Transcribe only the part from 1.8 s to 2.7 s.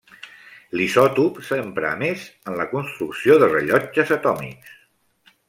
a més en la